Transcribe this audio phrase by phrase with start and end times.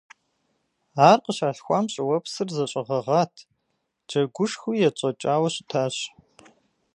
[1.09, 3.33] Ар къыщалъхуам, щӀыуэпсыр зэщӀэгъэгъат,
[4.09, 5.95] джэгушхуи етщӀэкӀауэ щытащ.